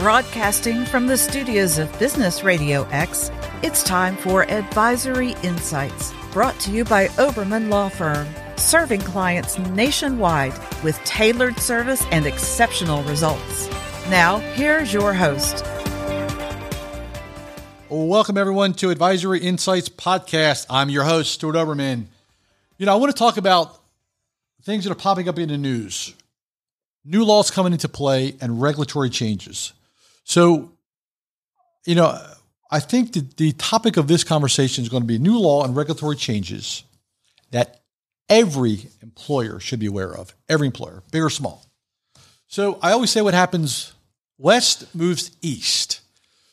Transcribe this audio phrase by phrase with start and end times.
[0.00, 3.30] Broadcasting from the studios of Business Radio X,
[3.62, 8.26] it's time for Advisory Insights, brought to you by Oberman Law Firm,
[8.56, 13.68] serving clients nationwide with tailored service and exceptional results.
[14.08, 15.62] Now, here's your host.
[17.90, 20.64] Welcome, everyone, to Advisory Insights Podcast.
[20.70, 22.06] I'm your host, Stuart Oberman.
[22.78, 23.78] You know, I want to talk about
[24.62, 26.14] things that are popping up in the news,
[27.04, 29.74] new laws coming into play, and regulatory changes.
[30.30, 30.70] So,
[31.84, 32.16] you know,
[32.70, 35.74] I think that the topic of this conversation is going to be new law and
[35.74, 36.84] regulatory changes
[37.50, 37.80] that
[38.28, 41.66] every employer should be aware of, every employer, big or small.
[42.46, 43.92] So I always say what happens
[44.38, 46.00] west moves east.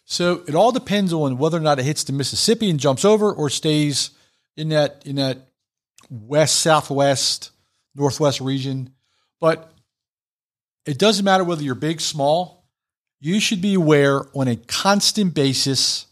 [0.05, 3.31] So it all depends on whether or not it hits the Mississippi and jumps over
[3.31, 4.09] or stays
[4.55, 5.49] in that in that
[6.09, 7.51] west southwest
[7.93, 8.89] northwest region.
[9.39, 9.71] But
[10.87, 12.56] it doesn't matter whether you're big, small,
[13.19, 16.05] you should be aware on a constant basis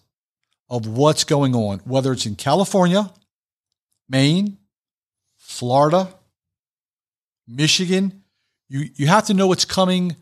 [0.69, 3.11] of what's going on, whether it's in California,
[4.09, 4.57] Maine,
[5.37, 6.09] Florida,
[7.47, 8.23] Michigan.
[8.67, 10.15] You, you have to know what's coming,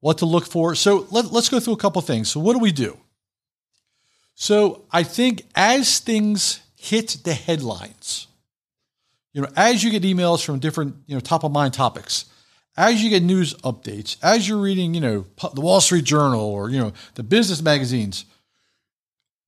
[0.00, 0.74] what to look for.
[0.74, 2.28] So let, let's go through a couple things.
[2.28, 2.98] So, what do we do?
[4.34, 8.26] So, I think as things hit the headlines,
[9.32, 12.24] you know, as you get emails from different, you know, top of mind topics,
[12.76, 16.68] as you get news updates, as you're reading, you know, the Wall Street Journal or,
[16.68, 18.26] you know, the business magazines,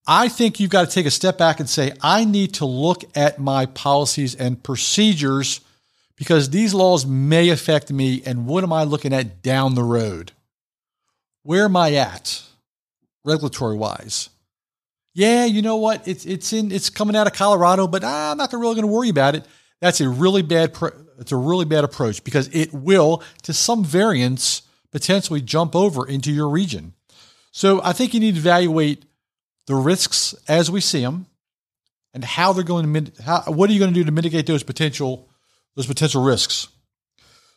[0.06, 3.04] I think you've got to take a step back and say, I need to look
[3.14, 5.60] at my policies and procedures
[6.16, 8.22] because these laws may affect me.
[8.24, 10.32] And what am I looking at down the road?
[11.42, 12.42] Where am I at
[13.24, 14.30] regulatory wise?
[15.14, 16.08] Yeah, you know what?
[16.08, 18.92] It's, it's in, it's coming out of Colorado, but ah, I'm not really going to
[18.92, 19.44] worry about it.
[19.80, 20.72] That's a really bad,
[21.18, 26.32] it's a really bad approach because it will, to some variance, potentially jump over into
[26.32, 26.94] your region.
[27.50, 29.04] So I think you need to evaluate
[29.66, 31.26] the risks as we see them
[32.14, 34.62] and how they're going to how, what are you going to do to mitigate those
[34.62, 35.28] potential
[35.76, 36.68] those potential risks.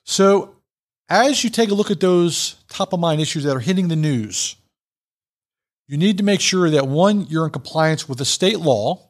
[0.04, 0.56] So
[1.10, 3.96] as you take a look at those top of mind issues that are hitting the
[3.96, 4.56] news,
[5.88, 9.10] you need to make sure that one, you're in compliance with the state law,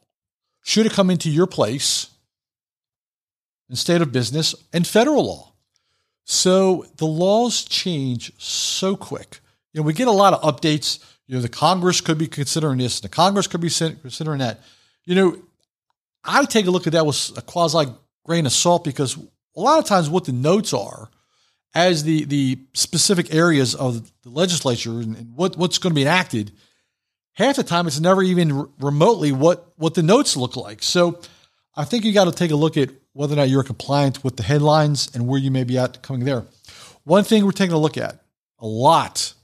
[0.62, 2.08] should it come into your place,
[3.68, 5.52] in state of business and federal law.
[6.24, 9.40] So the laws change so quick.
[9.72, 11.02] You know, we get a lot of updates.
[11.26, 14.60] You know, the Congress could be considering this, the Congress could be considering that.
[15.04, 15.42] You know,
[16.24, 17.86] I take a look at that with a quasi
[18.24, 21.10] grain of salt because a lot of times what the notes are
[21.74, 26.02] as the the specific areas of the legislature and, and what, what's going to be
[26.02, 26.52] enacted,
[27.32, 30.82] half the time it's never even remotely what what the notes look like.
[30.82, 31.20] So
[31.74, 34.36] I think you got to take a look at whether or not you're compliant with
[34.36, 36.44] the headlines and where you may be at coming there.
[37.04, 38.20] One thing we're taking a look at
[38.58, 39.34] a lot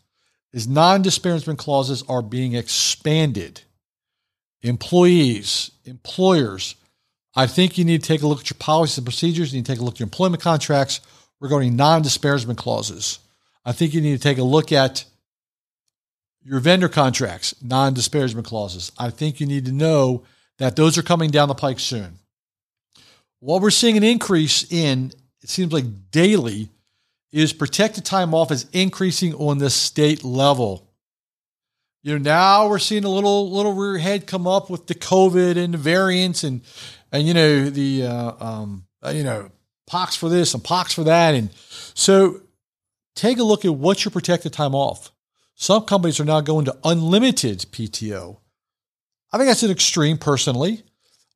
[0.52, 3.62] is non disparagement clauses are being expanded.
[4.62, 6.74] Employees, employers,
[7.34, 9.52] I think you need to take a look at your policies and procedures.
[9.52, 11.00] You need to take a look at your employment contracts
[11.40, 13.18] regarding non disparagement clauses.
[13.64, 15.04] I think you need to take a look at
[16.42, 18.90] your vendor contracts, non disparagement clauses.
[18.98, 20.24] I think you need to know
[20.58, 22.18] that those are coming down the pike soon.
[23.41, 25.12] What we're seeing an increase in,
[25.43, 26.71] it seems like daily,
[27.32, 30.88] is protected time off is increasing on the state level.
[32.03, 35.56] You know, now we're seeing a little little rear head come up with the COVID
[35.56, 36.62] and the variants and
[37.12, 39.50] and you know the uh, um, uh, you know
[39.87, 41.50] pox for this and pox for that and
[41.94, 42.43] so
[43.15, 45.10] take a look at what's your protected time off.
[45.54, 48.38] Some companies are now going to unlimited PTO.
[49.32, 50.84] I think that's an extreme personally,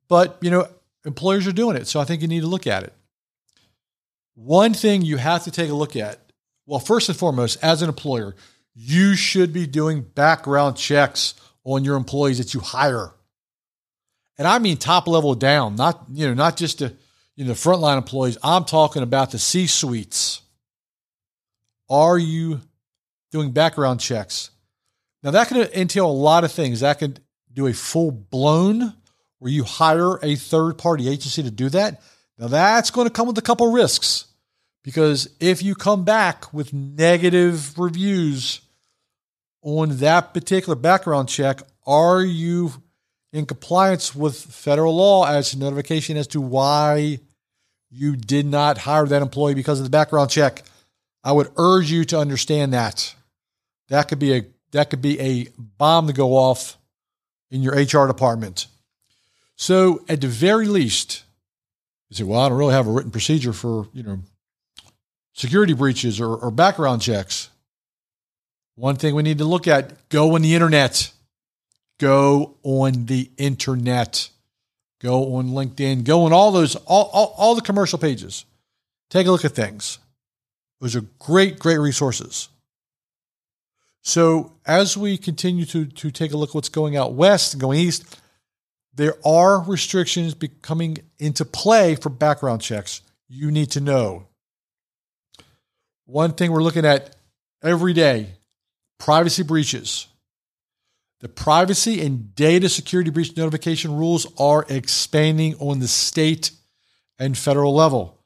[0.07, 0.67] but you know
[1.05, 1.87] employers are doing it.
[1.87, 2.93] So I think you need to look at it.
[4.35, 6.19] One thing you have to take a look at
[6.65, 8.35] well, first and foremost, as an employer,
[8.73, 13.11] you should be doing background checks on your employees that you hire.
[14.37, 16.95] And I mean top level down, not you know, not just the
[17.35, 18.37] you know, the frontline employees.
[18.43, 20.41] I'm talking about the C suites.
[21.89, 22.61] Are you
[23.31, 24.49] doing background checks?
[25.21, 26.79] Now that can entail a lot of things.
[26.79, 27.17] That can
[27.51, 28.93] do a full blown
[29.43, 32.01] where you hire a third party agency to do that.
[32.37, 34.27] Now that's going to come with a couple risks
[34.85, 38.61] because if you come back with negative reviews
[39.61, 42.71] on that particular background check, are you
[43.33, 47.19] in compliance with federal law as a notification as to why
[47.89, 50.63] you did not hire that employee because of the background check?
[51.21, 53.13] I would urge you to understand that.
[53.89, 56.77] That could be a that could be a bomb to go off
[57.51, 58.67] in your HR department.
[59.55, 61.23] So at the very least,
[62.09, 64.19] you say, well, I don't really have a written procedure for, you know,
[65.33, 67.49] security breaches or, or background checks.
[68.75, 71.11] One thing we need to look at go on the internet.
[71.99, 74.29] Go on the internet.
[74.99, 76.03] Go on LinkedIn.
[76.03, 78.45] Go on all those, all, all, all the commercial pages.
[79.09, 79.99] Take a look at things.
[80.81, 82.49] Those are great, great resources.
[84.01, 87.61] So as we continue to, to take a look at what's going out west and
[87.61, 88.19] going east,
[88.95, 93.01] there are restrictions coming into play for background checks.
[93.27, 94.27] You need to know.
[96.05, 97.15] One thing we're looking at
[97.63, 98.35] every day
[98.99, 100.07] privacy breaches.
[101.21, 106.51] The privacy and data security breach notification rules are expanding on the state
[107.17, 108.19] and federal level.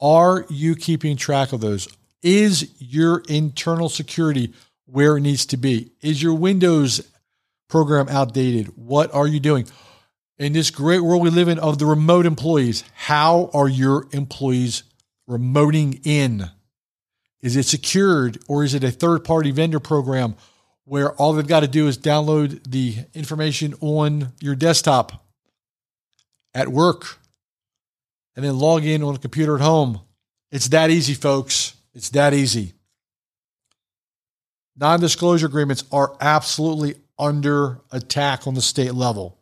[0.00, 1.88] Are you keeping track of those?
[2.22, 4.52] Is your internal security
[4.86, 5.92] where it needs to be?
[6.00, 7.08] Is your Windows
[7.68, 8.66] program outdated?
[8.76, 9.66] What are you doing?
[10.40, 14.84] In this great world we live in of the remote employees, how are your employees
[15.28, 16.48] remoting in?
[17.42, 20.36] Is it secured or is it a third party vendor program
[20.84, 25.22] where all they've got to do is download the information on your desktop
[26.54, 27.18] at work
[28.34, 30.00] and then log in on a computer at home?
[30.50, 31.74] It's that easy, folks.
[31.92, 32.72] It's that easy.
[34.74, 39.36] Non disclosure agreements are absolutely under attack on the state level.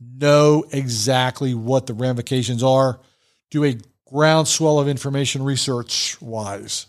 [0.00, 3.00] Know exactly what the ramifications are.
[3.50, 3.76] Do a
[4.06, 6.86] groundswell of information research wise.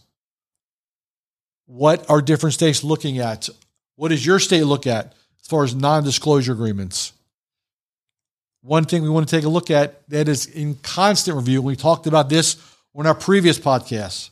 [1.65, 3.49] What are different states looking at?
[3.95, 7.13] What does your state look at as far as non disclosure agreements?
[8.61, 11.61] One thing we want to take a look at that is in constant review.
[11.61, 12.57] We talked about this
[12.95, 14.29] on our previous podcast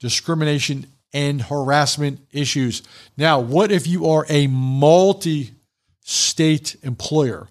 [0.00, 2.82] discrimination and harassment issues.
[3.16, 5.52] Now, what if you are a multi
[6.00, 7.48] state employer?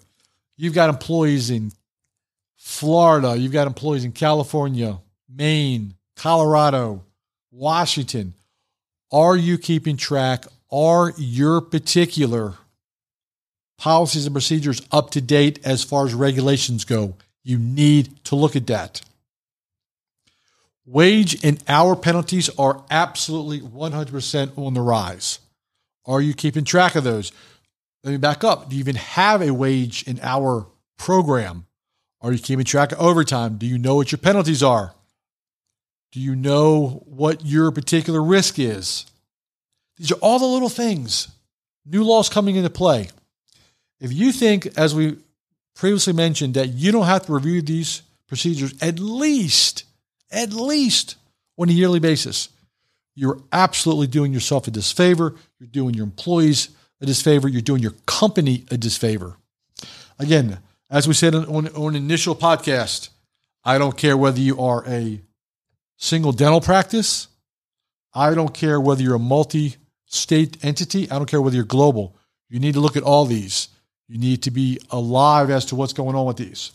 [0.60, 1.72] You've got employees in
[2.58, 5.00] Florida, you've got employees in California,
[5.34, 7.06] Maine, Colorado,
[7.50, 8.34] Washington.
[9.10, 10.46] Are you keeping track?
[10.70, 12.56] Are your particular
[13.78, 17.14] policies and procedures up to date as far as regulations go?
[17.42, 19.00] You need to look at that.
[20.86, 25.40] Wage and hour penalties are absolutely 100% on the rise.
[26.06, 27.32] Are you keeping track of those?
[28.04, 28.70] Let me back up.
[28.70, 30.68] Do you even have a wage and hour
[30.98, 31.66] program?
[32.22, 33.58] Are you keeping track of overtime?
[33.58, 34.94] Do you know what your penalties are?
[36.12, 39.06] Do you know what your particular risk is?
[39.98, 41.30] These are all the little things.
[41.86, 43.10] New laws coming into play.
[44.00, 45.18] If you think, as we
[45.76, 49.84] previously mentioned, that you don't have to review these procedures at least
[50.32, 51.16] at least
[51.58, 52.50] on a yearly basis.
[53.16, 55.36] You're absolutely doing yourself a disfavor.
[55.60, 56.70] You're doing your employees
[57.02, 57.48] a disfavor.
[57.48, 59.38] You're doing your company a disfavor.
[60.18, 60.60] Again,
[60.90, 63.10] as we said on, on, initial podcast,
[63.64, 65.22] I don't care whether you are a
[65.98, 67.28] single dental practice.
[68.14, 69.76] I don't care whether you're a multi
[70.06, 71.10] state entity.
[71.10, 72.16] I don't care whether you're global.
[72.50, 73.70] You need to look at all these.
[74.08, 76.72] You need to be alive as to what's going on with these.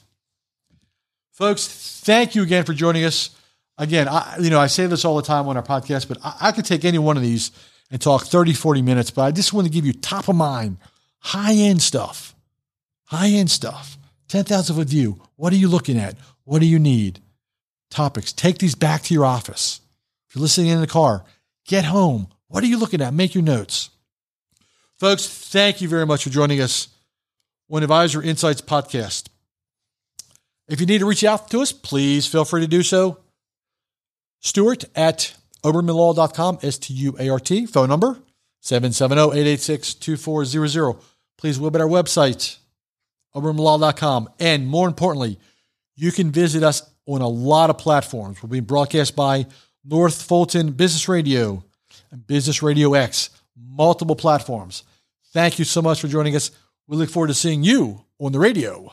[1.32, 1.66] Folks,
[2.04, 3.30] thank you again for joining us
[3.78, 6.36] again, I, you know, I say this all the time on our podcast, but I,
[6.42, 7.50] I could take any one of these
[7.94, 10.78] and talk 30, 40 minutes, but I just want to give you top of mind,
[11.20, 12.34] high end stuff,
[13.04, 13.96] high end stuff,
[14.26, 15.22] 10,000 foot view.
[15.36, 16.16] What are you looking at?
[16.42, 17.20] What do you need?
[17.90, 18.32] Topics.
[18.32, 19.80] Take these back to your office.
[20.28, 21.24] If you're listening in the car,
[21.68, 22.26] get home.
[22.48, 23.14] What are you looking at?
[23.14, 23.90] Make your notes.
[24.98, 26.88] Folks, thank you very much for joining us
[27.70, 29.28] on Advisor Insights Podcast.
[30.66, 33.18] If you need to reach out to us, please feel free to do so.
[34.40, 37.66] Stuart at obermanlaw.com, S T U A R T.
[37.66, 38.20] Phone number
[38.60, 40.96] 770 886 2400.
[41.36, 42.58] Please visit our website,
[43.34, 44.28] obermanlaw.com.
[44.38, 45.38] And more importantly,
[45.96, 48.42] you can visit us on a lot of platforms.
[48.42, 49.46] We're being broadcast by
[49.84, 51.64] North Fulton Business Radio
[52.10, 54.84] and Business Radio X, multiple platforms.
[55.32, 56.50] Thank you so much for joining us.
[56.86, 58.92] We look forward to seeing you on the radio.